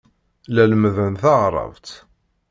La 0.53 0.63
lemmden 0.69 1.13
taɛṛabt. 1.21 1.87